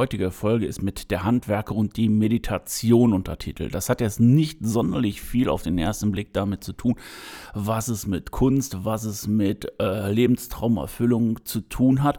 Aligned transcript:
Heutige 0.00 0.30
Folge 0.30 0.64
ist 0.64 0.82
mit 0.82 1.10
der 1.10 1.24
Handwerker 1.24 1.74
und 1.74 1.98
die 1.98 2.08
Meditation 2.08 3.12
untertitelt. 3.12 3.74
Das 3.74 3.90
hat 3.90 4.00
jetzt 4.00 4.18
nicht 4.18 4.60
sonderlich 4.62 5.20
viel 5.20 5.50
auf 5.50 5.60
den 5.60 5.76
ersten 5.76 6.10
Blick 6.10 6.32
damit 6.32 6.64
zu 6.64 6.72
tun, 6.72 6.94
was 7.52 7.88
es 7.88 8.06
mit 8.06 8.30
Kunst, 8.30 8.86
was 8.86 9.04
es 9.04 9.26
mit 9.26 9.70
äh, 9.78 10.10
Lebenstraumerfüllung 10.10 11.44
zu 11.44 11.60
tun 11.60 12.02
hat. 12.02 12.18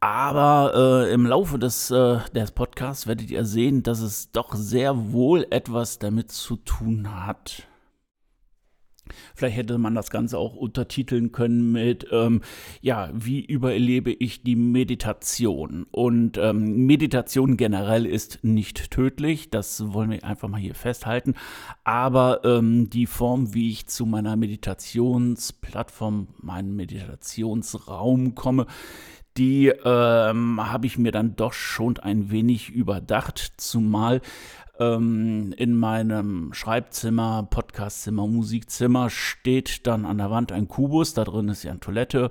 Aber 0.00 1.04
äh, 1.04 1.12
im 1.12 1.26
Laufe 1.26 1.58
des, 1.58 1.90
äh, 1.90 2.20
des 2.34 2.52
Podcasts 2.52 3.06
werdet 3.06 3.30
ihr 3.30 3.44
sehen, 3.44 3.82
dass 3.82 4.00
es 4.00 4.30
doch 4.32 4.54
sehr 4.54 5.12
wohl 5.12 5.46
etwas 5.50 5.98
damit 5.98 6.32
zu 6.32 6.56
tun 6.56 7.26
hat. 7.26 7.68
Vielleicht 9.34 9.56
hätte 9.56 9.78
man 9.78 9.94
das 9.94 10.10
Ganze 10.10 10.38
auch 10.38 10.54
untertiteln 10.54 11.32
können 11.32 11.72
mit, 11.72 12.06
ähm, 12.12 12.40
ja, 12.80 13.10
wie 13.12 13.44
überlebe 13.44 14.12
ich 14.12 14.42
die 14.42 14.56
Meditation? 14.56 15.86
Und 15.90 16.38
ähm, 16.38 16.86
Meditation 16.86 17.56
generell 17.56 18.06
ist 18.06 18.40
nicht 18.42 18.90
tödlich, 18.90 19.50
das 19.50 19.92
wollen 19.92 20.10
wir 20.10 20.24
einfach 20.24 20.48
mal 20.48 20.60
hier 20.60 20.74
festhalten. 20.74 21.34
Aber 21.84 22.44
ähm, 22.44 22.90
die 22.90 23.06
Form, 23.06 23.54
wie 23.54 23.70
ich 23.70 23.86
zu 23.86 24.06
meiner 24.06 24.36
Meditationsplattform, 24.36 26.28
meinem 26.40 26.76
Meditationsraum 26.76 28.34
komme, 28.34 28.66
die 29.36 29.68
ähm, 29.68 30.60
habe 30.60 30.86
ich 30.86 30.98
mir 30.98 31.10
dann 31.10 31.36
doch 31.36 31.54
schon 31.54 31.98
ein 31.98 32.30
wenig 32.30 32.68
überdacht, 32.68 33.54
zumal 33.56 34.20
ähm, 34.78 35.54
in 35.56 35.74
meinem 35.76 36.52
Schreibzimmer, 36.52 37.46
Podcastzimmer, 37.50 38.26
Musikzimmer 38.26 39.10
steht 39.10 39.86
dann 39.86 40.04
an 40.04 40.18
der 40.18 40.30
Wand 40.30 40.52
ein 40.52 40.68
Kubus, 40.68 41.14
da 41.14 41.24
drin 41.24 41.48
ist 41.48 41.62
ja 41.62 41.70
eine 41.70 41.80
Toilette 41.80 42.30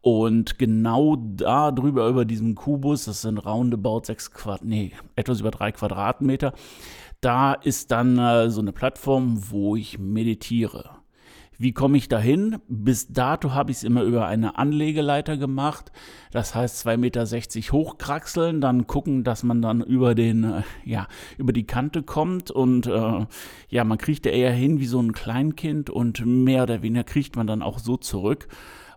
und 0.00 0.58
genau 0.58 1.16
da 1.16 1.70
drüber 1.70 2.08
über 2.08 2.24
diesem 2.24 2.54
Kubus, 2.54 3.06
das 3.06 3.22
sind 3.22 3.38
roundabout 3.38 4.02
sechs 4.04 4.30
Quadrat, 4.30 4.64
nee, 4.64 4.92
etwas 5.16 5.40
über 5.40 5.50
drei 5.50 5.72
Quadratmeter, 5.72 6.52
da 7.20 7.54
ist 7.54 7.90
dann 7.90 8.18
äh, 8.18 8.50
so 8.50 8.60
eine 8.60 8.72
Plattform, 8.72 9.50
wo 9.50 9.76
ich 9.76 9.98
meditiere. 9.98 11.03
Wie 11.58 11.72
komme 11.72 11.96
ich 11.96 12.08
dahin? 12.08 12.58
Bis 12.68 13.08
dato 13.08 13.52
habe 13.52 13.70
ich 13.70 13.78
es 13.78 13.84
immer 13.84 14.02
über 14.02 14.26
eine 14.26 14.58
Anlegeleiter 14.58 15.36
gemacht. 15.36 15.92
Das 16.32 16.54
heißt 16.54 16.86
2,60 16.86 16.96
Meter 16.98 17.72
hochkraxeln, 17.72 18.60
dann 18.60 18.86
gucken, 18.86 19.24
dass 19.24 19.42
man 19.42 19.62
dann 19.62 19.80
über 19.80 20.14
den, 20.14 20.44
äh, 20.44 20.62
ja, 20.84 21.06
über 21.38 21.52
die 21.52 21.66
Kante 21.66 22.02
kommt 22.02 22.50
und 22.50 22.86
äh, 22.86 23.26
ja, 23.68 23.84
man 23.84 23.98
kriegt 23.98 24.26
eher 24.26 24.52
hin 24.52 24.80
wie 24.80 24.86
so 24.86 25.00
ein 25.00 25.12
Kleinkind 25.12 25.90
und 25.90 26.24
mehr 26.26 26.64
oder 26.64 26.82
weniger 26.82 27.04
kriegt 27.04 27.36
man 27.36 27.46
dann 27.46 27.62
auch 27.62 27.78
so 27.78 27.96
zurück. 27.96 28.48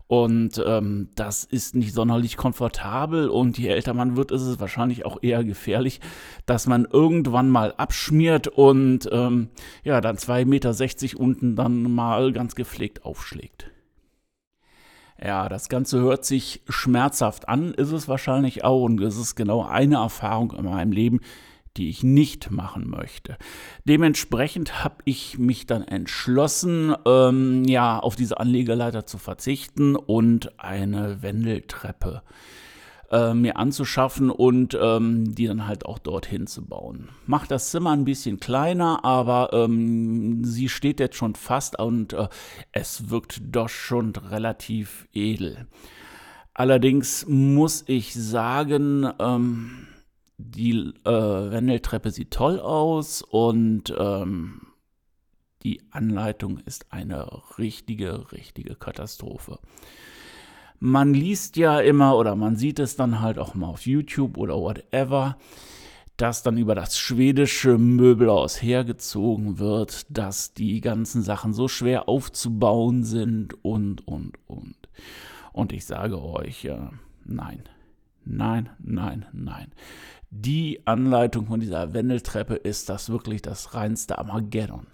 Und 0.08 0.63
ähm, 0.66 1.09
das 1.16 1.44
ist 1.44 1.75
nicht 1.75 1.94
sonderlich 1.94 2.38
komfortabel 2.38 3.27
und 3.27 3.58
je 3.58 3.67
älter 3.67 3.94
man 3.94 4.16
wird, 4.16 4.31
ist 4.31 4.44
es 4.44 4.59
wahrscheinlich 4.59 5.05
auch 5.05 5.17
eher 5.22 5.44
gefährlich, 5.44 6.00
dass 6.45 6.66
man 6.66 6.88
irgendwann 6.89 7.50
mal 7.50 7.73
abschmiert 7.75 8.47
und 8.47 9.09
ähm, 9.11 9.50
ja, 9.83 10.00
dann 10.00 10.16
2,60 10.16 10.45
Meter 10.45 11.19
unten 11.19 11.55
dann 11.58 11.94
mal 11.94 12.31
ganz 12.31 12.55
gepflegt 12.55 13.03
aufschlägt. 13.03 13.69
Ja, 15.22 15.50
das 15.50 15.67
Ganze 15.67 16.00
hört 16.00 16.23
sich 16.23 16.61
schmerzhaft 16.69 17.50
an, 17.50 17.73
ist 17.73 17.91
es 17.91 18.08
wahrscheinlich 18.08 18.63
auch 18.63 18.83
und 18.83 19.02
es 19.02 19.17
ist 19.17 19.35
genau 19.35 19.66
eine 19.66 19.95
Erfahrung 19.95 20.53
in 20.53 20.66
meinem 20.66 20.91
Leben, 20.94 21.19
die 21.78 21.90
ich 21.90 22.04
nicht 22.04 22.52
machen 22.52 22.90
möchte. 22.90 23.38
Dementsprechend 23.86 24.84
habe 24.84 24.98
ich 25.06 25.38
mich 25.38 25.66
dann 25.66 25.84
entschlossen, 25.84 26.96
ähm, 27.06 27.64
ja, 27.66 28.00
auf 28.00 28.16
diese 28.16 28.40
Anlegeleiter 28.40 29.06
zu 29.06 29.18
verzichten 29.18 29.96
und 29.96 30.60
eine 30.60 31.22
Wendeltreppe 31.22 32.24
äh, 33.12 33.34
mir 33.34 33.58
anzuschaffen 33.58 34.30
und 34.30 34.78
ähm, 34.80 35.34
die 35.34 35.48
dann 35.48 35.68
halt 35.68 35.86
auch 35.86 36.00
dorthin 36.00 36.48
zu 36.48 36.66
bauen. 36.66 37.10
Macht 37.26 37.52
das 37.52 37.72
Zimmer 37.72 37.92
ein 37.92 38.06
bisschen 38.06 38.40
kleiner, 38.40 39.06
aber 39.06 39.52
ähm, 39.54 40.44
sie 40.44 40.70
steht 40.70 41.00
jetzt 41.00 41.16
schon 41.16 41.36
fast 41.36 41.80
und 41.80 42.14
äh, 42.14 42.28
es 42.72 43.09
wirkt 43.09 43.42
doch 43.44 43.70
schon 43.70 44.14
relativ 44.16 45.08
edel. 45.14 45.68
Allerdings 46.54 47.26
muss 47.28 47.84
ich 47.88 48.14
sagen, 48.14 49.08
ähm, 49.20 49.87
die 50.57 50.94
äh, 51.06 51.51
Wendeltreppe 51.51 52.12
sieht 52.12 52.31
toll 52.31 52.59
aus 52.59 53.22
und 53.22 53.94
ähm, 53.97 54.62
die 55.63 55.81
Anleitung 55.91 56.57
ist 56.59 56.91
eine 56.91 57.28
richtige, 57.57 58.31
richtige 58.31 58.75
Katastrophe. 58.75 59.59
Man 60.79 61.13
liest 61.13 61.57
ja 61.57 61.79
immer 61.79 62.17
oder 62.17 62.35
man 62.35 62.56
sieht 62.56 62.79
es 62.79 62.96
dann 62.96 63.22
halt 63.22 63.40
auch 63.40 63.56
mal 63.56 63.67
auf 63.67 63.85
YouTube 63.85 64.38
oder 64.38 64.56
whatever, 64.56 65.38
dass 66.17 66.44
dann 66.44 66.57
über 66.57 66.73
das 66.75 66.97
schwedische 66.97 67.78
Möbelhaus 67.78 68.62
hergezogen 68.62 69.59
wird, 69.59 70.06
dass 70.09 70.53
die 70.53 70.81
ganzen 70.81 71.22
Sachen 71.22 71.53
so 71.53 71.67
schwer 71.67 72.09
aufzubauen 72.09 73.03
sind 73.03 73.53
und, 73.63 74.07
und, 74.07 74.38
und. 74.47 74.75
Und 75.53 75.73
ich 75.73 75.85
sage 75.85 76.22
euch, 76.22 76.63
ja, 76.63 76.91
nein, 77.25 77.63
nein, 78.28 78.70
nein, 78.80 79.26
nein 79.32 79.72
die 80.30 80.86
Anleitung 80.86 81.48
von 81.48 81.60
dieser 81.60 81.94
Wendeltreppe 81.94 82.56
ist 82.56 82.90
das 82.90 83.10
wirklich 83.10 83.42
das 83.42 83.74
reinste 83.74 84.18
Armageddon. 84.18 84.88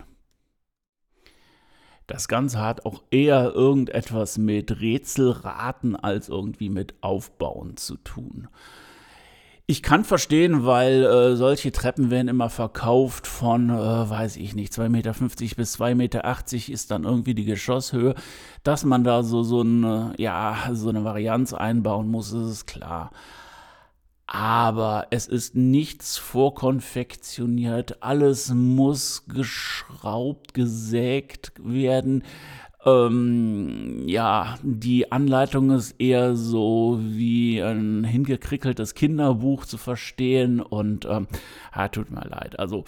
Das 2.05 2.27
Ganze 2.27 2.59
hat 2.59 2.85
auch 2.85 3.01
eher 3.11 3.53
irgendetwas 3.53 4.37
mit 4.37 4.81
Rätselraten 4.81 5.95
als 5.95 6.29
irgendwie 6.29 6.69
mit 6.69 6.95
Aufbauen 7.01 7.77
zu 7.77 7.95
tun. 7.97 8.47
Ich 9.65 9.81
kann 9.81 10.03
verstehen, 10.03 10.65
weil 10.65 11.05
äh, 11.05 11.35
solche 11.37 11.71
Treppen 11.71 12.11
werden 12.11 12.27
immer 12.27 12.49
verkauft 12.49 13.27
von, 13.27 13.69
äh, 13.69 13.73
weiß 13.73 14.35
ich 14.35 14.55
nicht, 14.55 14.73
2,50 14.73 14.89
Meter 14.89 15.13
bis 15.55 15.79
2,80 15.79 15.95
Meter 15.95 16.73
ist 16.73 16.91
dann 16.91 17.05
irgendwie 17.05 17.33
die 17.33 17.45
Geschosshöhe. 17.45 18.15
Dass 18.63 18.83
man 18.83 19.05
da 19.05 19.23
so, 19.23 19.41
so, 19.43 19.61
eine, 19.61 20.13
ja, 20.17 20.69
so 20.73 20.89
eine 20.89 21.05
Varianz 21.05 21.53
einbauen 21.53 22.09
muss, 22.09 22.33
ist 22.33 22.67
klar 22.67 23.11
aber 24.33 25.07
es 25.11 25.27
ist 25.27 25.53
nichts 25.55 26.17
vorkonfektioniert, 26.17 28.01
alles 28.01 28.49
muss 28.49 29.25
geschraubt, 29.27 30.55
gesägt 30.55 31.51
werden. 31.57 32.23
Ähm, 32.85 34.03
ja, 34.07 34.57
die 34.61 35.11
Anleitung 35.11 35.71
ist 35.71 35.95
eher 35.99 36.35
so 36.35 36.99
wie 37.01 37.61
ein 37.61 38.03
hingekrickeltes 38.03 38.93
Kinderbuch 38.93 39.65
zu 39.65 39.77
verstehen 39.77 40.59
und 40.59 41.05
ähm, 41.05 41.27
ja, 41.75 41.87
tut 41.87 42.11
mir 42.11 42.27
leid. 42.27 42.59
Also 42.59 42.83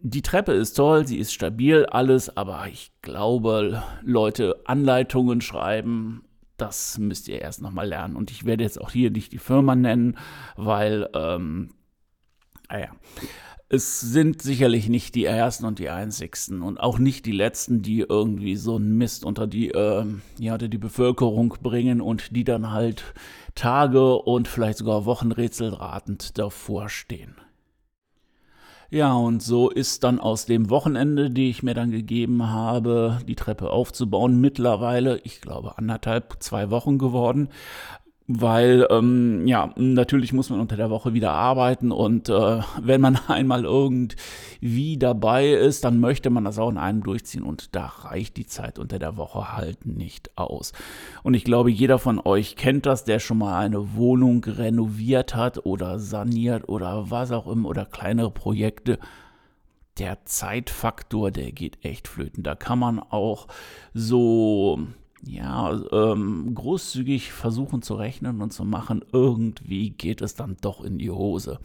die 0.00 0.22
Treppe 0.22 0.52
ist 0.52 0.74
toll, 0.74 1.06
sie 1.06 1.18
ist 1.18 1.32
stabil, 1.32 1.84
alles, 1.86 2.34
aber 2.36 2.66
ich 2.70 2.92
glaube, 3.02 3.82
Leute 4.02 4.60
Anleitungen 4.64 5.40
schreiben 5.40 6.22
das 6.58 6.98
müsst 6.98 7.28
ihr 7.28 7.40
erst 7.40 7.62
nochmal 7.62 7.88
lernen. 7.88 8.16
Und 8.16 8.30
ich 8.30 8.44
werde 8.44 8.64
jetzt 8.64 8.80
auch 8.80 8.90
hier 8.90 9.10
nicht 9.10 9.32
die 9.32 9.38
Firma 9.38 9.74
nennen, 9.74 10.18
weil, 10.56 11.08
ähm, 11.14 11.70
naja, 12.68 12.88
ah 12.90 13.24
es 13.70 14.00
sind 14.00 14.40
sicherlich 14.40 14.88
nicht 14.88 15.14
die 15.14 15.26
ersten 15.26 15.66
und 15.66 15.78
die 15.78 15.90
einzigsten 15.90 16.62
und 16.62 16.80
auch 16.80 16.98
nicht 16.98 17.26
die 17.26 17.32
letzten, 17.32 17.82
die 17.82 18.00
irgendwie 18.00 18.56
so 18.56 18.76
einen 18.76 18.96
Mist 18.96 19.24
unter 19.24 19.46
die, 19.46 19.70
äh, 19.70 20.06
ja, 20.38 20.56
die 20.56 20.78
Bevölkerung 20.78 21.54
bringen 21.62 22.00
und 22.00 22.34
die 22.34 22.44
dann 22.44 22.72
halt 22.72 23.04
Tage 23.54 24.14
und 24.14 24.48
vielleicht 24.48 24.78
sogar 24.78 25.04
Wochen 25.04 25.32
rätselratend 25.32 26.38
davor 26.38 26.88
stehen. 26.88 27.36
Ja, 28.90 29.12
und 29.12 29.42
so 29.42 29.68
ist 29.68 30.02
dann 30.02 30.18
aus 30.18 30.46
dem 30.46 30.70
Wochenende, 30.70 31.30
die 31.30 31.50
ich 31.50 31.62
mir 31.62 31.74
dann 31.74 31.90
gegeben 31.90 32.48
habe, 32.48 33.18
die 33.28 33.34
Treppe 33.34 33.68
aufzubauen, 33.68 34.40
mittlerweile, 34.40 35.18
ich 35.24 35.42
glaube, 35.42 35.76
anderthalb, 35.76 36.36
zwei 36.40 36.70
Wochen 36.70 36.96
geworden 36.96 37.50
weil 38.30 38.86
ähm, 38.90 39.46
ja, 39.46 39.72
natürlich 39.76 40.34
muss 40.34 40.50
man 40.50 40.60
unter 40.60 40.76
der 40.76 40.90
Woche 40.90 41.14
wieder 41.14 41.32
arbeiten 41.32 41.90
und 41.90 42.28
äh, 42.28 42.60
wenn 42.80 43.00
man 43.00 43.16
einmal 43.28 43.64
irgendwie 43.64 44.98
dabei 44.98 45.48
ist, 45.48 45.84
dann 45.84 45.98
möchte 45.98 46.28
man 46.28 46.44
das 46.44 46.58
auch 46.58 46.68
in 46.68 46.76
einem 46.76 47.02
durchziehen 47.02 47.42
und 47.42 47.74
da 47.74 47.86
reicht 47.86 48.36
die 48.36 48.46
Zeit 48.46 48.78
unter 48.78 48.98
der 48.98 49.16
Woche 49.16 49.56
halt 49.56 49.86
nicht 49.86 50.36
aus. 50.36 50.72
Und 51.22 51.32
ich 51.32 51.44
glaube, 51.44 51.70
jeder 51.70 51.98
von 51.98 52.20
euch 52.22 52.56
kennt 52.56 52.84
das, 52.84 53.04
der 53.04 53.18
schon 53.18 53.38
mal 53.38 53.58
eine 53.58 53.94
Wohnung 53.96 54.44
renoviert 54.44 55.34
hat 55.34 55.64
oder 55.64 55.98
saniert 55.98 56.68
oder 56.68 57.10
was 57.10 57.32
auch 57.32 57.46
immer 57.46 57.70
oder 57.70 57.86
kleinere 57.86 58.30
Projekte 58.30 58.98
der 59.96 60.26
Zeitfaktor, 60.26 61.30
der 61.30 61.50
geht 61.52 61.82
echt 61.82 62.08
flöten. 62.08 62.42
Da 62.42 62.54
kann 62.54 62.78
man 62.78 63.00
auch 63.00 63.48
so 63.94 64.78
ja, 65.22 65.72
ähm, 65.92 66.54
großzügig 66.54 67.32
versuchen 67.32 67.82
zu 67.82 67.94
rechnen 67.94 68.40
und 68.40 68.52
zu 68.52 68.64
machen, 68.64 69.04
irgendwie 69.12 69.90
geht 69.90 70.22
es 70.22 70.34
dann 70.34 70.56
doch 70.60 70.84
in 70.84 70.98
die 70.98 71.10
Hose. 71.10 71.58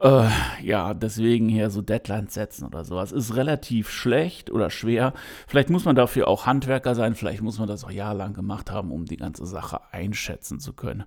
Äh, 0.00 0.28
ja, 0.62 0.92
deswegen 0.92 1.48
hier 1.48 1.70
so 1.70 1.80
Deadlines 1.80 2.34
setzen 2.34 2.66
oder 2.66 2.84
sowas 2.84 3.12
ist 3.12 3.36
relativ 3.36 3.90
schlecht 3.90 4.50
oder 4.50 4.70
schwer. 4.70 5.14
Vielleicht 5.46 5.70
muss 5.70 5.84
man 5.84 5.94
dafür 5.94 6.26
auch 6.28 6.46
Handwerker 6.46 6.94
sein, 6.94 7.14
vielleicht 7.14 7.42
muss 7.42 7.58
man 7.58 7.68
das 7.68 7.84
auch 7.84 7.90
jahrelang 7.90 8.34
gemacht 8.34 8.70
haben, 8.70 8.90
um 8.90 9.04
die 9.06 9.16
ganze 9.16 9.46
Sache 9.46 9.80
einschätzen 9.92 10.58
zu 10.58 10.72
können. 10.72 11.04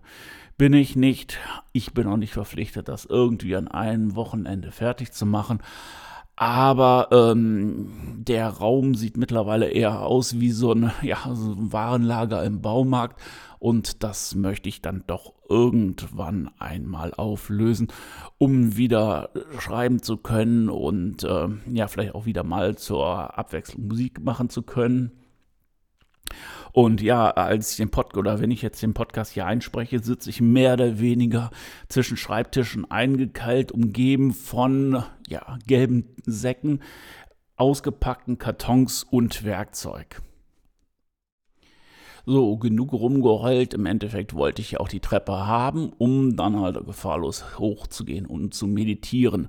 Bin 0.57 0.73
ich 0.73 0.95
nicht. 0.95 1.37
Ich 1.73 1.93
bin 1.93 2.07
auch 2.07 2.17
nicht 2.17 2.33
verpflichtet, 2.33 2.87
das 2.87 3.05
irgendwie 3.05 3.55
an 3.55 3.67
einem 3.67 4.15
Wochenende 4.15 4.71
fertig 4.71 5.11
zu 5.11 5.25
machen. 5.25 5.59
Aber 6.39 7.07
ähm, 7.11 7.89
der 8.15 8.47
Raum 8.47 8.93
sieht 8.93 9.17
mittlerweile 9.17 9.69
eher 9.69 10.03
aus 10.03 10.39
wie 10.39 10.51
so 10.51 10.71
ein, 10.71 10.91
ja, 11.01 11.17
so 11.33 11.53
ein 11.53 11.73
Warenlager 11.73 12.43
im 12.43 12.61
Baumarkt. 12.61 13.19
Und 13.59 14.03
das 14.03 14.35
möchte 14.35 14.69
ich 14.69 14.83
dann 14.83 15.03
doch 15.07 15.33
irgendwann 15.49 16.51
einmal 16.59 17.11
auflösen, 17.15 17.87
um 18.37 18.77
wieder 18.77 19.31
schreiben 19.57 20.03
zu 20.03 20.17
können 20.17 20.69
und 20.69 21.23
äh, 21.23 21.47
ja, 21.71 21.87
vielleicht 21.87 22.13
auch 22.13 22.27
wieder 22.27 22.43
mal 22.43 22.77
zur 22.77 23.35
Abwechslung 23.35 23.87
Musik 23.87 24.23
machen 24.23 24.49
zu 24.49 24.61
können. 24.61 25.11
Und 26.73 27.01
ja, 27.01 27.31
als 27.31 27.71
ich 27.71 27.77
den 27.77 27.89
Podcast 27.89 28.17
oder 28.17 28.39
wenn 28.39 28.51
ich 28.51 28.61
jetzt 28.61 28.81
den 28.83 28.93
Podcast 28.93 29.33
hier 29.33 29.45
einspreche, 29.45 29.99
sitze 29.99 30.29
ich 30.29 30.41
mehr 30.41 30.73
oder 30.73 30.99
weniger 30.99 31.49
zwischen 31.89 32.17
Schreibtischen 32.17 32.89
eingekeilt, 32.91 33.71
umgeben 33.71 34.33
von 34.33 35.03
ja, 35.27 35.57
gelben 35.65 36.15
Säcken, 36.25 36.81
ausgepackten 37.55 38.37
Kartons 38.37 39.03
und 39.03 39.43
Werkzeug. 39.43 40.21
So, 42.29 42.57
genug 42.57 42.91
rumgeheult. 42.91 43.73
Im 43.73 43.85
Endeffekt 43.85 44.33
wollte 44.33 44.61
ich 44.61 44.71
ja 44.71 44.79
auch 44.81 44.89
die 44.89 44.99
Treppe 44.99 45.47
haben, 45.47 45.93
um 45.97 46.35
dann 46.35 46.59
halt 46.59 46.85
gefahrlos 46.85 47.57
hochzugehen 47.57 48.25
und 48.25 48.53
zu 48.53 48.67
meditieren. 48.67 49.47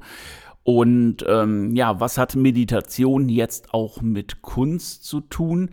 Und 0.63 1.25
ähm, 1.27 1.75
ja, 1.75 1.99
was 1.99 2.19
hat 2.19 2.37
Meditation 2.37 3.29
jetzt 3.29 3.75
auch 3.75 4.01
mit 4.01 4.43
Kunst 4.43 5.05
zu 5.05 5.21
tun? 5.21 5.71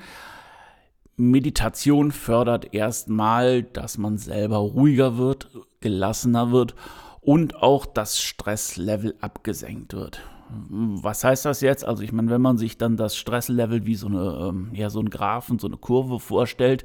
Meditation 1.18 2.12
fördert 2.12 2.74
erstmal, 2.74 3.64
dass 3.64 3.98
man 3.98 4.18
selber 4.18 4.58
ruhiger 4.58 5.18
wird, 5.18 5.50
gelassener 5.80 6.52
wird 6.52 6.76
und 7.22 7.56
auch 7.56 7.86
das 7.86 8.22
Stresslevel 8.22 9.16
abgesenkt 9.22 9.94
wird. 9.94 10.22
Was 10.68 11.24
heißt 11.24 11.46
das 11.46 11.62
jetzt? 11.62 11.86
Also 11.86 12.04
ich 12.04 12.12
meine, 12.12 12.30
wenn 12.30 12.42
man 12.42 12.58
sich 12.58 12.78
dann 12.78 12.98
das 12.98 13.16
Stresslevel 13.16 13.86
wie 13.86 13.96
so 13.96 14.08
eine, 14.08 14.50
ähm, 14.50 14.70
ja, 14.74 14.90
so 14.90 15.00
ein 15.00 15.10
Graphen, 15.10 15.58
so 15.58 15.68
eine 15.68 15.78
Kurve 15.78 16.20
vorstellt, 16.20 16.84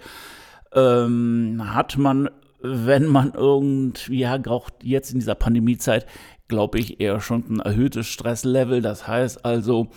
ähm, 0.73 1.61
hat 1.75 1.99
man, 1.99 2.31
wenn 2.63 3.07
man 3.07 3.33
irgendwie, 3.35 4.21
ja, 4.21 4.39
auch 4.47 4.71
jetzt 4.83 5.13
in 5.13 5.19
dieser 5.19 5.35
Pandemiezeit, 5.35 6.07
glaube 6.49 6.79
ich, 6.79 7.01
eher 7.01 7.21
schon 7.21 7.45
ein 7.49 7.61
erhöhtes 7.61 8.07
Stresslevel. 8.07 8.81
Das 8.81 9.07
heißt 9.07 9.45
also, 9.45 9.89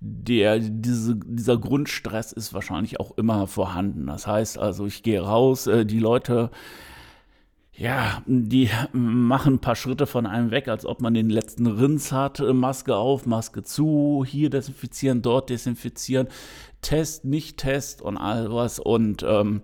der, 0.00 0.58
diese, 0.58 1.16
dieser 1.16 1.58
Grundstress 1.58 2.32
ist 2.32 2.54
wahrscheinlich 2.54 2.98
auch 2.98 3.16
immer 3.18 3.46
vorhanden. 3.46 4.06
Das 4.06 4.26
heißt 4.26 4.58
also, 4.58 4.86
ich 4.86 5.02
gehe 5.02 5.20
raus, 5.20 5.66
äh, 5.66 5.84
die 5.84 5.98
Leute, 5.98 6.50
ja, 7.74 8.22
die 8.26 8.70
machen 8.92 9.54
ein 9.54 9.58
paar 9.60 9.76
Schritte 9.76 10.06
von 10.06 10.26
einem 10.26 10.50
weg, 10.50 10.68
als 10.68 10.86
ob 10.86 11.00
man 11.02 11.14
den 11.14 11.30
letzten 11.30 11.66
Rins 11.66 12.12
hat. 12.12 12.40
Äh, 12.40 12.54
Maske 12.54 12.96
auf, 12.96 13.26
Maske 13.26 13.62
zu, 13.62 14.24
hier 14.26 14.48
desinfizieren, 14.48 15.20
dort 15.22 15.50
desinfizieren, 15.50 16.28
Test, 16.80 17.26
nicht 17.26 17.58
Test 17.58 18.00
und 18.00 18.16
all 18.16 18.52
was. 18.52 18.78
Und 18.78 19.22
ähm, 19.26 19.60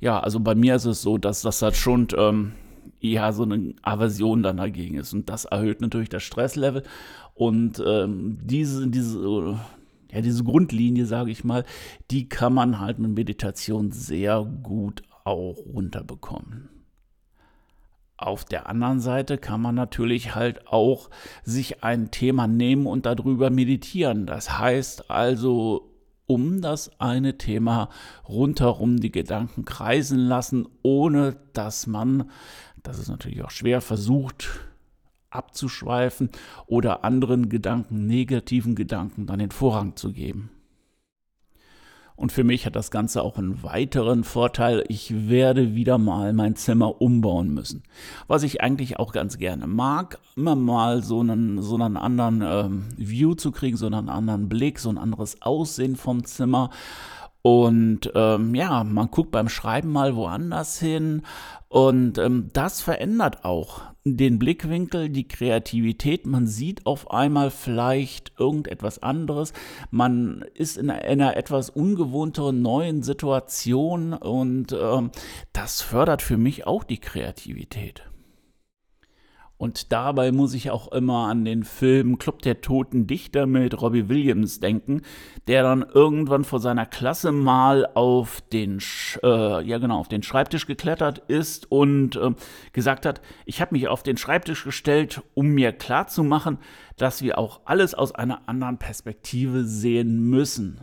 ja, 0.00 0.20
also 0.20 0.38
bei 0.40 0.54
mir 0.54 0.76
ist 0.76 0.84
es 0.84 1.00
so, 1.00 1.16
dass 1.16 1.40
das 1.40 1.62
halt 1.62 1.76
schon 1.76 2.08
ähm, 2.16 2.52
ja 3.00 3.32
so 3.32 3.44
eine 3.44 3.74
Aversion 3.82 4.42
dann 4.42 4.58
dagegen 4.58 4.98
ist. 4.98 5.12
Und 5.14 5.28
das 5.30 5.46
erhöht 5.46 5.80
natürlich 5.80 6.10
das 6.10 6.22
Stresslevel. 6.22 6.82
Und 7.38 7.80
ähm, 7.86 8.38
diese, 8.42 8.88
diese 8.88 9.58
ja, 10.10 10.20
diese 10.22 10.42
Grundlinie, 10.42 11.06
sage 11.06 11.30
ich 11.30 11.44
mal, 11.44 11.64
die 12.10 12.28
kann 12.28 12.52
man 12.52 12.80
halt 12.80 12.98
mit 12.98 13.12
Meditation 13.12 13.92
sehr 13.92 14.44
gut 14.44 15.02
auch 15.24 15.56
runterbekommen. 15.56 16.70
Auf 18.16 18.44
der 18.44 18.68
anderen 18.68 18.98
Seite 18.98 19.38
kann 19.38 19.60
man 19.60 19.76
natürlich 19.76 20.34
halt 20.34 20.66
auch 20.66 21.10
sich 21.44 21.84
ein 21.84 22.10
Thema 22.10 22.48
nehmen 22.48 22.86
und 22.86 23.06
darüber 23.06 23.50
meditieren. 23.50 24.26
Das 24.26 24.58
heißt 24.58 25.08
also, 25.08 25.92
um 26.26 26.60
das 26.60 27.00
eine 27.00 27.38
Thema 27.38 27.88
rundherum 28.28 28.96
die 28.96 29.12
Gedanken 29.12 29.64
kreisen 29.64 30.18
lassen, 30.18 30.66
ohne 30.82 31.36
dass 31.52 31.86
man, 31.86 32.30
das 32.82 32.98
ist 32.98 33.08
natürlich 33.08 33.44
auch 33.44 33.50
schwer, 33.50 33.80
versucht, 33.80 34.48
abzuschweifen 35.30 36.30
oder 36.66 37.04
anderen 37.04 37.48
Gedanken, 37.48 38.06
negativen 38.06 38.74
Gedanken 38.74 39.26
dann 39.26 39.38
den 39.38 39.50
Vorrang 39.50 39.96
zu 39.96 40.12
geben. 40.12 40.50
Und 42.18 42.32
für 42.32 42.42
mich 42.42 42.66
hat 42.66 42.74
das 42.74 42.90
Ganze 42.90 43.22
auch 43.22 43.38
einen 43.38 43.62
weiteren 43.62 44.24
Vorteil. 44.24 44.84
Ich 44.88 45.28
werde 45.28 45.76
wieder 45.76 45.98
mal 45.98 46.32
mein 46.32 46.56
Zimmer 46.56 47.00
umbauen 47.00 47.54
müssen. 47.54 47.84
Was 48.26 48.42
ich 48.42 48.60
eigentlich 48.60 48.98
auch 48.98 49.12
ganz 49.12 49.38
gerne 49.38 49.68
mag, 49.68 50.18
immer 50.34 50.56
mal 50.56 51.04
so 51.04 51.20
einen, 51.20 51.62
so 51.62 51.76
einen 51.76 51.96
anderen 51.96 52.42
ähm, 52.44 52.88
View 52.96 53.34
zu 53.34 53.52
kriegen, 53.52 53.76
so 53.76 53.86
einen 53.86 54.08
anderen 54.08 54.48
Blick, 54.48 54.80
so 54.80 54.90
ein 54.90 54.98
anderes 54.98 55.42
Aussehen 55.42 55.94
vom 55.94 56.24
Zimmer. 56.24 56.70
Und 57.42 58.10
ähm, 58.14 58.54
ja, 58.54 58.84
man 58.84 59.10
guckt 59.10 59.30
beim 59.30 59.48
Schreiben 59.48 59.90
mal 59.90 60.16
woanders 60.16 60.78
hin. 60.78 61.22
Und 61.68 62.18
ähm, 62.18 62.50
das 62.52 62.80
verändert 62.80 63.44
auch 63.44 63.82
den 64.04 64.38
Blickwinkel, 64.38 65.10
die 65.10 65.28
Kreativität. 65.28 66.26
Man 66.26 66.46
sieht 66.46 66.86
auf 66.86 67.10
einmal 67.10 67.50
vielleicht 67.50 68.32
irgendetwas 68.38 69.02
anderes. 69.02 69.52
Man 69.90 70.44
ist 70.54 70.78
in 70.78 70.90
einer, 70.90 71.04
in 71.04 71.20
einer 71.20 71.36
etwas 71.36 71.70
ungewohnteren 71.70 72.62
neuen 72.62 73.02
Situation 73.02 74.14
und 74.14 74.72
ähm, 74.72 75.10
das 75.52 75.82
fördert 75.82 76.22
für 76.22 76.38
mich 76.38 76.66
auch 76.66 76.84
die 76.84 77.00
Kreativität. 77.00 78.02
Und 79.58 79.90
dabei 79.90 80.30
muss 80.30 80.54
ich 80.54 80.70
auch 80.70 80.92
immer 80.92 81.26
an 81.26 81.44
den 81.44 81.64
Film 81.64 82.18
Club 82.18 82.42
der 82.42 82.60
Toten 82.60 83.08
Dichter 83.08 83.46
mit 83.46 83.82
Robbie 83.82 84.08
Williams 84.08 84.60
denken, 84.60 85.02
der 85.48 85.64
dann 85.64 85.82
irgendwann 85.82 86.44
vor 86.44 86.60
seiner 86.60 86.86
Klasse 86.86 87.32
mal 87.32 87.84
auf 87.94 88.40
den, 88.52 88.78
äh, 89.24 89.64
ja 89.64 89.78
genau, 89.78 89.98
auf 89.98 90.06
den 90.06 90.22
Schreibtisch 90.22 90.66
geklettert 90.66 91.18
ist 91.26 91.72
und 91.72 92.14
äh, 92.14 92.30
gesagt 92.72 93.04
hat, 93.04 93.20
ich 93.46 93.60
habe 93.60 93.74
mich 93.74 93.88
auf 93.88 94.04
den 94.04 94.16
Schreibtisch 94.16 94.62
gestellt, 94.62 95.22
um 95.34 95.48
mir 95.48 95.72
klarzumachen, 95.72 96.58
dass 96.96 97.22
wir 97.22 97.36
auch 97.36 97.62
alles 97.64 97.94
aus 97.94 98.14
einer 98.14 98.48
anderen 98.48 98.78
Perspektive 98.78 99.64
sehen 99.64 100.20
müssen. 100.30 100.82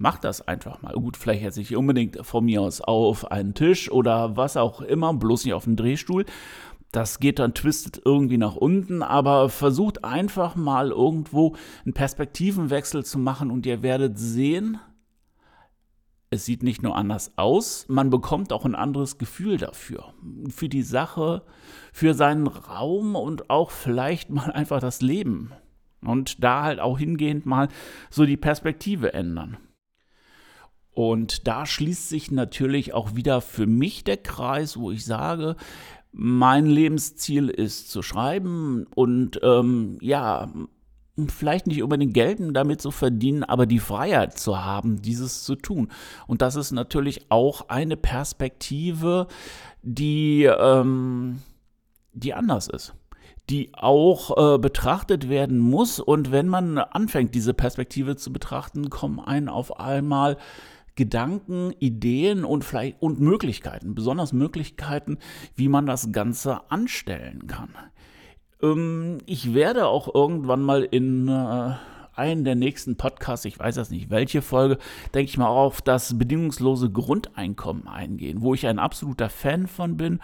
Mach 0.00 0.16
das 0.16 0.46
einfach 0.46 0.80
mal. 0.80 0.94
Gut, 0.94 1.16
vielleicht 1.16 1.42
jetzt 1.42 1.58
nicht 1.58 1.76
unbedingt 1.76 2.24
von 2.24 2.44
mir 2.44 2.62
aus 2.62 2.80
auf 2.80 3.32
einen 3.32 3.52
Tisch 3.52 3.90
oder 3.90 4.36
was 4.36 4.56
auch 4.56 4.80
immer, 4.80 5.12
bloß 5.12 5.44
nicht 5.44 5.54
auf 5.54 5.64
den 5.64 5.76
Drehstuhl 5.76 6.24
das 6.92 7.18
geht 7.18 7.38
dann 7.38 7.54
twistet 7.54 8.00
irgendwie 8.04 8.38
nach 8.38 8.56
unten, 8.56 9.02
aber 9.02 9.48
versucht 9.50 10.04
einfach 10.04 10.56
mal 10.56 10.90
irgendwo 10.90 11.54
einen 11.84 11.94
Perspektivenwechsel 11.94 13.04
zu 13.04 13.18
machen 13.18 13.50
und 13.50 13.66
ihr 13.66 13.82
werdet 13.82 14.18
sehen, 14.18 14.80
es 16.30 16.44
sieht 16.44 16.62
nicht 16.62 16.82
nur 16.82 16.96
anders 16.96 17.32
aus, 17.36 17.86
man 17.88 18.10
bekommt 18.10 18.52
auch 18.52 18.64
ein 18.64 18.74
anderes 18.74 19.18
Gefühl 19.18 19.56
dafür. 19.56 20.12
Für 20.50 20.68
die 20.68 20.82
Sache, 20.82 21.42
für 21.92 22.14
seinen 22.14 22.46
Raum 22.46 23.16
und 23.16 23.48
auch 23.48 23.70
vielleicht 23.70 24.30
mal 24.30 24.50
einfach 24.50 24.80
das 24.80 25.00
Leben. 25.00 25.52
Und 26.02 26.44
da 26.44 26.62
halt 26.62 26.80
auch 26.80 26.98
hingehend 26.98 27.46
mal 27.46 27.68
so 28.10 28.24
die 28.24 28.36
Perspektive 28.36 29.14
ändern. 29.14 29.56
Und 30.92 31.46
da 31.46 31.64
schließt 31.64 32.08
sich 32.08 32.30
natürlich 32.30 32.92
auch 32.92 33.14
wieder 33.14 33.40
für 33.40 33.66
mich 33.66 34.04
der 34.04 34.16
Kreis, 34.16 34.76
wo 34.76 34.90
ich 34.90 35.04
sage, 35.04 35.56
mein 36.12 36.66
Lebensziel 36.66 37.48
ist 37.48 37.90
zu 37.90 38.02
schreiben 38.02 38.86
und 38.94 39.40
ähm, 39.42 39.98
ja, 40.00 40.48
vielleicht 41.26 41.66
nicht 41.66 41.82
unbedingt 41.82 42.14
gelten, 42.14 42.54
damit 42.54 42.80
zu 42.80 42.90
verdienen, 42.90 43.44
aber 43.44 43.66
die 43.66 43.80
Freiheit 43.80 44.38
zu 44.38 44.64
haben, 44.64 45.02
dieses 45.02 45.42
zu 45.42 45.56
tun. 45.56 45.88
Und 46.26 46.42
das 46.42 46.56
ist 46.56 46.70
natürlich 46.70 47.30
auch 47.30 47.68
eine 47.68 47.96
Perspektive, 47.96 49.26
die, 49.82 50.44
ähm, 50.44 51.40
die 52.12 52.34
anders 52.34 52.68
ist 52.68 52.94
die 53.50 53.70
auch 53.72 54.56
äh, 54.56 54.58
betrachtet 54.58 55.28
werden 55.28 55.58
muss. 55.58 56.00
Und 56.00 56.32
wenn 56.32 56.48
man 56.48 56.78
anfängt, 56.78 57.34
diese 57.34 57.54
Perspektive 57.54 58.16
zu 58.16 58.32
betrachten, 58.32 58.90
kommen 58.90 59.20
einen 59.20 59.48
auf 59.48 59.80
einmal 59.80 60.36
Gedanken, 60.98 61.72
Ideen 61.78 62.44
und 62.44 62.64
vielleicht 62.64 63.00
und 63.00 63.20
Möglichkeiten, 63.20 63.94
besonders 63.94 64.32
Möglichkeiten, 64.32 65.18
wie 65.54 65.68
man 65.68 65.86
das 65.86 66.10
Ganze 66.10 66.68
anstellen 66.72 67.46
kann. 67.46 67.70
Ähm, 68.60 69.18
ich 69.24 69.54
werde 69.54 69.86
auch 69.86 70.12
irgendwann 70.12 70.60
mal 70.60 70.82
in 70.82 71.28
äh, 71.28 71.74
einen 72.16 72.42
der 72.42 72.56
nächsten 72.56 72.96
Podcasts, 72.96 73.44
ich 73.44 73.60
weiß 73.60 73.76
das 73.76 73.90
nicht, 73.90 74.10
welche 74.10 74.42
Folge, 74.42 74.78
denke 75.14 75.30
ich 75.30 75.38
mal 75.38 75.46
auf 75.46 75.82
das 75.82 76.18
bedingungslose 76.18 76.90
Grundeinkommen 76.90 77.86
eingehen, 77.86 78.42
wo 78.42 78.54
ich 78.54 78.66
ein 78.66 78.80
absoluter 78.80 79.30
Fan 79.30 79.68
von 79.68 79.96
bin 79.96 80.18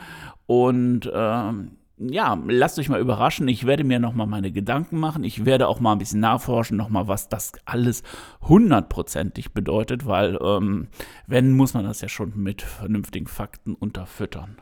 und 0.46 1.08
ähm, 1.14 1.76
ja, 1.96 2.36
lasst 2.46 2.78
euch 2.78 2.88
mal 2.88 3.00
überraschen. 3.00 3.46
Ich 3.46 3.66
werde 3.66 3.84
mir 3.84 4.00
nochmal 4.00 4.26
meine 4.26 4.50
Gedanken 4.50 4.98
machen. 4.98 5.22
Ich 5.22 5.44
werde 5.44 5.68
auch 5.68 5.78
mal 5.80 5.92
ein 5.92 5.98
bisschen 5.98 6.20
nachforschen, 6.20 6.76
nochmal, 6.76 7.06
was 7.06 7.28
das 7.28 7.52
alles 7.64 8.02
hundertprozentig 8.42 9.52
bedeutet, 9.52 10.04
weil 10.06 10.38
ähm, 10.42 10.88
wenn, 11.26 11.52
muss 11.52 11.74
man 11.74 11.84
das 11.84 12.00
ja 12.00 12.08
schon 12.08 12.32
mit 12.36 12.62
vernünftigen 12.62 13.28
Fakten 13.28 13.74
unterfüttern. 13.74 14.56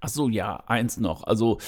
Ach 0.00 0.08
so, 0.08 0.28
ja, 0.28 0.56
eins 0.66 0.98
noch. 0.98 1.24
Also 1.24 1.58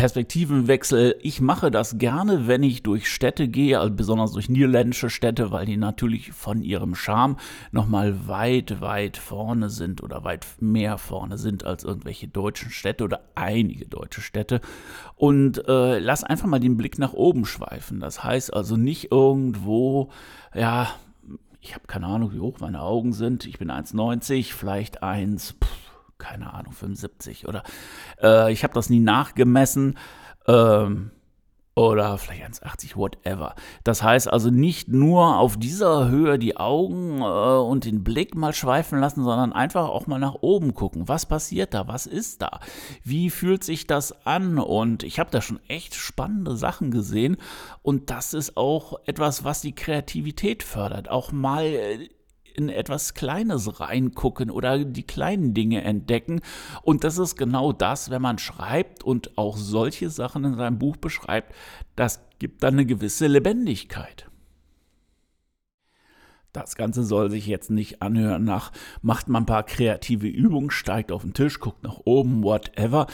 Perspektivenwechsel. 0.00 1.16
Ich 1.20 1.42
mache 1.42 1.70
das 1.70 1.98
gerne, 1.98 2.46
wenn 2.46 2.62
ich 2.62 2.82
durch 2.82 3.06
Städte 3.06 3.48
gehe, 3.48 3.78
also 3.78 3.94
besonders 3.94 4.32
durch 4.32 4.48
niederländische 4.48 5.10
Städte, 5.10 5.50
weil 5.50 5.66
die 5.66 5.76
natürlich 5.76 6.32
von 6.32 6.62
ihrem 6.62 6.94
Charme 6.94 7.36
nochmal 7.70 8.26
weit, 8.26 8.80
weit 8.80 9.18
vorne 9.18 9.68
sind 9.68 10.02
oder 10.02 10.24
weit 10.24 10.46
mehr 10.58 10.96
vorne 10.96 11.36
sind 11.36 11.66
als 11.66 11.84
irgendwelche 11.84 12.28
deutschen 12.28 12.70
Städte 12.70 13.04
oder 13.04 13.20
einige 13.34 13.84
deutsche 13.84 14.22
Städte. 14.22 14.62
Und 15.16 15.68
äh, 15.68 15.98
lass 15.98 16.24
einfach 16.24 16.46
mal 16.46 16.60
den 16.60 16.78
Blick 16.78 16.98
nach 16.98 17.12
oben 17.12 17.44
schweifen. 17.44 18.00
Das 18.00 18.24
heißt 18.24 18.54
also 18.54 18.78
nicht 18.78 19.12
irgendwo, 19.12 20.08
ja, 20.54 20.88
ich 21.60 21.74
habe 21.74 21.86
keine 21.86 22.06
Ahnung, 22.06 22.32
wie 22.32 22.40
hoch 22.40 22.58
meine 22.60 22.80
Augen 22.80 23.12
sind. 23.12 23.44
Ich 23.44 23.58
bin 23.58 23.70
1,90, 23.70 24.54
vielleicht 24.54 25.02
1. 25.02 25.56
Pff, 25.62 25.89
keine 26.20 26.52
Ahnung, 26.54 26.72
75 26.72 27.48
oder 27.48 27.64
äh, 28.22 28.52
ich 28.52 28.62
habe 28.62 28.74
das 28.74 28.90
nie 28.90 29.00
nachgemessen. 29.00 29.98
Ähm, 30.46 31.10
oder 31.80 32.18
vielleicht 32.18 32.42
1,80, 32.42 32.96
whatever. 32.96 33.54
Das 33.84 34.02
heißt 34.02 34.30
also 34.30 34.50
nicht 34.50 34.88
nur 34.88 35.38
auf 35.38 35.56
dieser 35.56 36.08
Höhe 36.08 36.38
die 36.38 36.56
Augen 36.56 37.20
äh, 37.20 37.24
und 37.24 37.84
den 37.84 38.02
Blick 38.02 38.34
mal 38.34 38.52
schweifen 38.52 38.98
lassen, 38.98 39.22
sondern 39.22 39.52
einfach 39.52 39.88
auch 39.88 40.06
mal 40.06 40.18
nach 40.18 40.34
oben 40.40 40.74
gucken. 40.74 41.08
Was 41.08 41.26
passiert 41.26 41.72
da? 41.72 41.88
Was 41.88 42.06
ist 42.06 42.42
da? 42.42 42.60
Wie 43.04 43.30
fühlt 43.30 43.64
sich 43.64 43.86
das 43.86 44.26
an? 44.26 44.58
Und 44.58 45.04
ich 45.04 45.20
habe 45.20 45.30
da 45.30 45.40
schon 45.40 45.60
echt 45.68 45.94
spannende 45.94 46.56
Sachen 46.56 46.90
gesehen. 46.90 47.36
Und 47.82 48.10
das 48.10 48.34
ist 48.34 48.56
auch 48.56 48.98
etwas, 49.06 49.44
was 49.44 49.60
die 49.60 49.74
Kreativität 49.74 50.62
fördert. 50.62 51.08
Auch 51.08 51.30
mal 51.32 51.64
äh, 51.64 52.08
in 52.60 52.68
etwas 52.68 53.14
Kleines 53.14 53.80
reingucken 53.80 54.50
oder 54.50 54.84
die 54.84 55.02
kleinen 55.02 55.54
Dinge 55.54 55.82
entdecken. 55.82 56.40
Und 56.82 57.04
das 57.04 57.18
ist 57.18 57.36
genau 57.36 57.72
das, 57.72 58.10
wenn 58.10 58.22
man 58.22 58.38
schreibt 58.38 59.02
und 59.02 59.38
auch 59.38 59.56
solche 59.56 60.10
Sachen 60.10 60.44
in 60.44 60.56
seinem 60.56 60.78
Buch 60.78 60.96
beschreibt, 60.96 61.54
das 61.96 62.20
gibt 62.38 62.62
dann 62.62 62.74
eine 62.74 62.86
gewisse 62.86 63.26
Lebendigkeit. 63.26 64.30
Das 66.52 66.74
Ganze 66.74 67.04
soll 67.04 67.30
sich 67.30 67.46
jetzt 67.46 67.70
nicht 67.70 68.02
anhören 68.02 68.42
nach, 68.44 68.72
macht 69.02 69.28
man 69.28 69.44
ein 69.44 69.46
paar 69.46 69.62
kreative 69.62 70.26
Übungen, 70.26 70.70
steigt 70.70 71.12
auf 71.12 71.22
den 71.22 71.32
Tisch, 71.32 71.60
guckt 71.60 71.84
nach 71.84 72.00
oben, 72.04 72.42
whatever. 72.42 73.06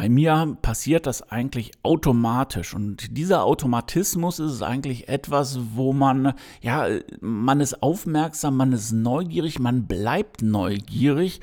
Bei 0.00 0.08
mir 0.08 0.56
passiert 0.62 1.04
das 1.04 1.30
eigentlich 1.30 1.72
automatisch 1.82 2.72
und 2.72 3.18
dieser 3.18 3.44
Automatismus 3.44 4.38
ist 4.38 4.62
eigentlich 4.62 5.10
etwas, 5.10 5.58
wo 5.74 5.92
man, 5.92 6.32
ja, 6.62 6.86
man 7.20 7.60
ist 7.60 7.82
aufmerksam, 7.82 8.56
man 8.56 8.72
ist 8.72 8.92
neugierig, 8.92 9.58
man 9.58 9.86
bleibt 9.86 10.40
neugierig 10.40 11.40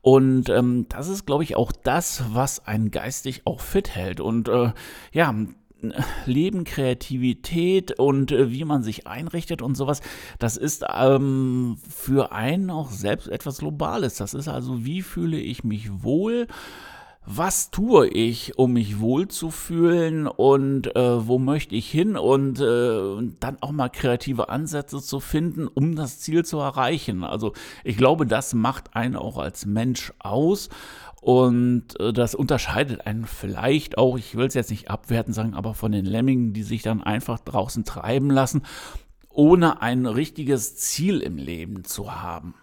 und 0.00 0.48
ähm, 0.48 0.86
das 0.88 1.08
ist, 1.08 1.26
glaube 1.26 1.44
ich, 1.44 1.54
auch 1.56 1.70
das, 1.70 2.24
was 2.32 2.66
einen 2.66 2.90
geistig 2.90 3.42
auch 3.44 3.60
fit 3.60 3.94
hält 3.94 4.20
und 4.20 4.48
äh, 4.48 4.72
ja, 5.12 5.34
Leben, 6.24 6.64
Kreativität 6.64 7.98
und 7.98 8.32
äh, 8.32 8.50
wie 8.50 8.64
man 8.64 8.82
sich 8.82 9.06
einrichtet 9.06 9.60
und 9.60 9.74
sowas, 9.74 10.00
das 10.38 10.56
ist 10.56 10.82
ähm, 10.90 11.76
für 11.86 12.32
einen 12.32 12.70
auch 12.70 12.90
selbst 12.90 13.28
etwas 13.28 13.58
Globales. 13.58 14.14
Das 14.14 14.32
ist 14.32 14.48
also, 14.48 14.86
wie 14.86 15.02
fühle 15.02 15.38
ich 15.38 15.62
mich 15.62 16.02
wohl? 16.02 16.46
Was 17.30 17.70
tue 17.70 18.08
ich, 18.08 18.56
um 18.56 18.72
mich 18.72 19.00
wohlzufühlen 19.00 20.26
und 20.26 20.96
äh, 20.96 21.28
wo 21.28 21.38
möchte 21.38 21.74
ich 21.74 21.90
hin 21.90 22.16
und 22.16 22.58
äh, 22.58 23.30
dann 23.38 23.58
auch 23.60 23.72
mal 23.72 23.90
kreative 23.90 24.48
Ansätze 24.48 25.02
zu 25.02 25.20
finden, 25.20 25.66
um 25.66 25.94
das 25.94 26.20
Ziel 26.20 26.46
zu 26.46 26.58
erreichen. 26.58 27.24
Also 27.24 27.52
ich 27.84 27.98
glaube, 27.98 28.24
das 28.24 28.54
macht 28.54 28.96
einen 28.96 29.14
auch 29.14 29.36
als 29.36 29.66
Mensch 29.66 30.14
aus 30.18 30.70
und 31.20 32.00
äh, 32.00 32.14
das 32.14 32.34
unterscheidet 32.34 33.06
einen 33.06 33.26
vielleicht 33.26 33.98
auch, 33.98 34.16
ich 34.16 34.34
will 34.34 34.46
es 34.46 34.54
jetzt 34.54 34.70
nicht 34.70 34.90
abwerten 34.90 35.34
sagen, 35.34 35.52
aber 35.52 35.74
von 35.74 35.92
den 35.92 36.06
Lemmingen, 36.06 36.54
die 36.54 36.62
sich 36.62 36.80
dann 36.80 37.02
einfach 37.02 37.40
draußen 37.40 37.84
treiben 37.84 38.30
lassen, 38.30 38.62
ohne 39.28 39.82
ein 39.82 40.06
richtiges 40.06 40.76
Ziel 40.76 41.20
im 41.20 41.36
Leben 41.36 41.84
zu 41.84 42.22
haben. 42.22 42.54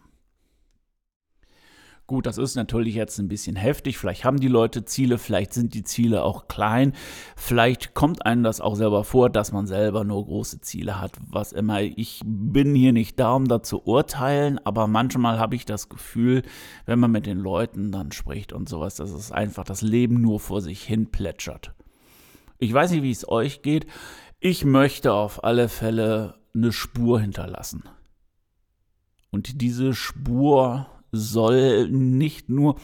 Gut, 2.07 2.27
das 2.27 2.37
ist 2.37 2.55
natürlich 2.55 2.93
jetzt 2.93 3.17
ein 3.17 3.27
bisschen 3.27 3.55
heftig. 3.55 3.97
Vielleicht 3.97 4.25
haben 4.25 4.39
die 4.39 4.47
Leute 4.47 4.85
Ziele, 4.85 5.17
vielleicht 5.17 5.53
sind 5.53 5.73
die 5.73 5.83
Ziele 5.83 6.23
auch 6.23 6.47
klein. 6.47 6.93
Vielleicht 7.35 7.95
kommt 7.95 8.27
einem 8.27 8.43
das 8.43 8.61
auch 8.61 8.75
selber 8.75 9.03
vor, 9.03 9.31
dass 9.31 9.51
man 9.51 9.65
selber 9.65 10.03
nur 10.03 10.23
große 10.23 10.61
Ziele 10.61 11.01
hat. 11.01 11.13
Was 11.27 11.51
immer. 11.51 11.81
Ich 11.81 12.21
bin 12.23 12.75
hier 12.75 12.93
nicht 12.93 13.19
da, 13.19 13.33
um 13.33 13.47
da 13.47 13.63
zu 13.63 13.87
urteilen, 13.87 14.59
aber 14.63 14.85
manchmal 14.85 15.39
habe 15.39 15.55
ich 15.55 15.65
das 15.65 15.89
Gefühl, 15.89 16.43
wenn 16.85 16.99
man 16.99 17.09
mit 17.09 17.25
den 17.25 17.39
Leuten 17.39 17.91
dann 17.91 18.11
spricht 18.11 18.53
und 18.53 18.69
sowas, 18.69 18.93
dass 18.95 19.09
es 19.09 19.31
einfach 19.31 19.63
das 19.63 19.81
Leben 19.81 20.21
nur 20.21 20.39
vor 20.39 20.61
sich 20.61 20.83
hin 20.83 21.09
plätschert. 21.09 21.73
Ich 22.59 22.71
weiß 22.71 22.91
nicht, 22.91 23.01
wie 23.01 23.11
es 23.11 23.27
euch 23.27 23.63
geht. 23.63 23.87
Ich 24.39 24.63
möchte 24.63 25.11
auf 25.13 25.43
alle 25.43 25.69
Fälle 25.69 26.35
eine 26.53 26.71
Spur 26.71 27.19
hinterlassen. 27.19 27.83
Und 29.31 29.61
diese 29.61 29.95
Spur 29.95 30.87
soll 31.15 31.89
nicht 31.89 32.49
nur 32.49 32.75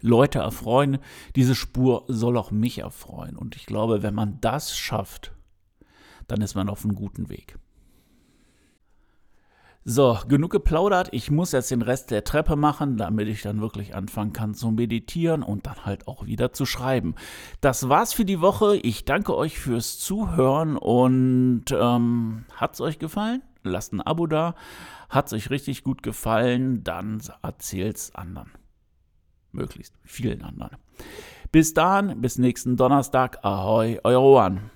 Leute 0.00 0.40
erfreuen, 0.40 0.98
diese 1.36 1.54
Spur 1.54 2.04
soll 2.08 2.36
auch 2.36 2.50
mich 2.50 2.78
erfreuen. 2.78 3.36
Und 3.36 3.56
ich 3.56 3.66
glaube, 3.66 4.02
wenn 4.02 4.14
man 4.14 4.40
das 4.40 4.76
schafft, 4.76 5.32
dann 6.26 6.40
ist 6.40 6.54
man 6.54 6.68
auf 6.68 6.84
einem 6.84 6.94
guten 6.94 7.28
Weg. 7.28 7.56
So, 9.84 10.16
genug 10.28 10.52
geplaudert. 10.52 11.08
Ich 11.10 11.32
muss 11.32 11.50
jetzt 11.50 11.72
den 11.72 11.82
Rest 11.82 12.12
der 12.12 12.22
Treppe 12.22 12.54
machen, 12.54 12.96
damit 12.96 13.26
ich 13.26 13.42
dann 13.42 13.60
wirklich 13.60 13.96
anfangen 13.96 14.32
kann 14.32 14.54
zu 14.54 14.70
meditieren 14.70 15.42
und 15.42 15.66
dann 15.66 15.84
halt 15.84 16.06
auch 16.06 16.24
wieder 16.24 16.52
zu 16.52 16.66
schreiben. 16.66 17.16
Das 17.60 17.88
war's 17.88 18.12
für 18.12 18.24
die 18.24 18.40
Woche. 18.40 18.76
Ich 18.76 19.04
danke 19.04 19.36
euch 19.36 19.58
fürs 19.58 19.98
Zuhören 19.98 20.76
und 20.76 21.64
ähm, 21.72 22.44
hat's 22.54 22.80
euch 22.80 23.00
gefallen? 23.00 23.42
Lasst 23.62 23.92
ein 23.92 24.00
Abo 24.00 24.26
da. 24.26 24.54
Hat's 25.08 25.32
euch 25.32 25.50
richtig 25.50 25.84
gut 25.84 26.02
gefallen? 26.02 26.82
Dann 26.84 27.22
erzählt's 27.42 28.14
anderen. 28.14 28.50
Möglichst 29.52 29.94
vielen 30.04 30.42
anderen. 30.42 30.78
Bis 31.52 31.74
dann, 31.74 32.20
bis 32.20 32.38
nächsten 32.38 32.76
Donnerstag. 32.76 33.44
Ahoi, 33.44 34.00
euer 34.02 34.20
Juan. 34.20 34.70